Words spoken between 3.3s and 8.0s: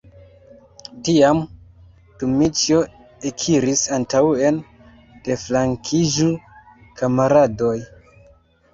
ekiris antaŭen: "deflankiĝu, kamaradoj!"